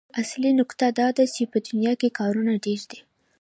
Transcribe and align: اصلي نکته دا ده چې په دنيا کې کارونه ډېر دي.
اصلي 0.21 0.51
نکته 0.61 0.85
دا 0.99 1.07
ده 1.17 1.23
چې 1.33 1.43
په 1.51 1.57
دنيا 1.67 1.93
کې 2.01 2.15
کارونه 2.19 2.53
ډېر 2.65 2.81
دي. 2.89 2.99